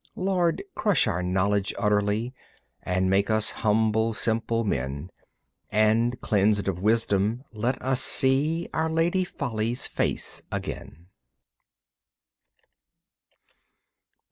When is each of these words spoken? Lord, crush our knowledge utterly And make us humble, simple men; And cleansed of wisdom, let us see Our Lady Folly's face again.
Lord, 0.15 0.63
crush 0.73 1.05
our 1.05 1.21
knowledge 1.21 1.75
utterly 1.77 2.33
And 2.81 3.07
make 3.07 3.29
us 3.29 3.51
humble, 3.61 4.13
simple 4.13 4.63
men; 4.63 5.11
And 5.69 6.19
cleansed 6.21 6.67
of 6.67 6.81
wisdom, 6.81 7.43
let 7.53 7.79
us 7.83 8.01
see 8.01 8.67
Our 8.73 8.89
Lady 8.89 9.23
Folly's 9.23 9.85
face 9.85 10.41
again. 10.51 11.05